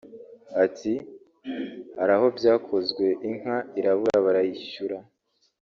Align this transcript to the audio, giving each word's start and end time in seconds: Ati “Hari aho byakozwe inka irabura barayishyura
Ati 0.63 0.93
“Hari 1.97 2.11
aho 2.17 2.27
byakozwe 2.37 3.05
inka 3.27 3.57
irabura 3.79 4.17
barayishyura 4.25 4.97